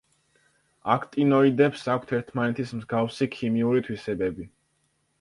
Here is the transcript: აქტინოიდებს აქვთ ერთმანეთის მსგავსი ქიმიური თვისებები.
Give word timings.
აქტინოიდებს 0.93 1.85
აქვთ 1.97 2.15
ერთმანეთის 2.21 2.75
მსგავსი 2.81 3.31
ქიმიური 3.39 3.89
თვისებები. 3.93 4.53